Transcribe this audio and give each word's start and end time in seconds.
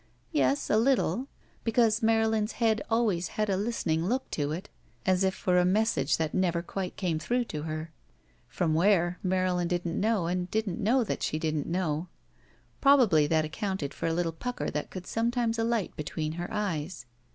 Yes, 0.31 0.71
a 0.71 0.77
little. 0.77 1.27
Because 1.63 2.01
Marylin's 2.01 2.53
head 2.53 2.81
always 2.89 3.27
had 3.37 3.51
a 3.51 3.55
listening 3.55 4.03
look 4.07 4.31
to 4.31 4.51
it, 4.51 4.67
as 5.05 5.23
if 5.23 5.35
for 5.35 5.59
a 5.59 5.63
message 5.63 6.17
that 6.17 6.33
never 6.33 6.63
quite 6.63 6.95
came 6.95 7.19
through 7.19 7.43
to 7.53 7.61
her. 7.61 7.91
From 8.47 8.73
where? 8.73 9.19
Marylin 9.21 9.67
didn't 9.67 9.99
know 10.01 10.25
and 10.25 10.49
didn't 10.49 10.81
know 10.81 11.03
that 11.03 11.21
she 11.21 11.37
didn't 11.37 11.67
know. 11.67 12.07
Probably 12.81 13.27
that 13.27 13.45
accounted 13.45 13.93
for 13.93 14.07
a 14.07 14.13
little 14.13 14.31
pucker 14.33 14.71
that 14.71 14.89
could 14.89 15.05
sometimes 15.05 15.59
alight 15.59 15.95
between 15.95 16.31
her 16.31 16.49
eyes. 16.51 17.05